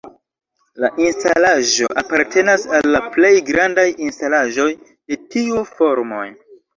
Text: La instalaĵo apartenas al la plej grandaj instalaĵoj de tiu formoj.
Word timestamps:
La 0.83 0.87
instalaĵo 1.07 1.89
apartenas 2.01 2.63
al 2.77 2.87
la 2.95 3.01
plej 3.15 3.31
grandaj 3.49 3.83
instalaĵoj 4.07 4.65
de 4.87 5.19
tiu 5.35 5.61
formoj. 5.75 6.25